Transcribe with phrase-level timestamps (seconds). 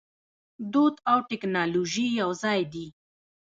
[0.71, 2.87] دود او ټیکنالوژي یوځای دي.